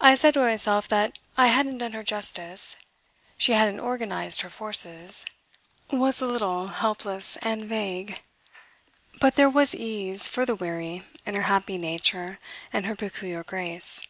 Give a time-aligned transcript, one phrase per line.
[0.00, 2.74] I said to myself that I hadn't done her justice;
[3.38, 5.24] she hadn't organised her forces,
[5.88, 8.22] was a little helpless and vague,
[9.20, 12.40] but there was ease for the weary in her happy nature
[12.72, 14.04] and her peculiar grace.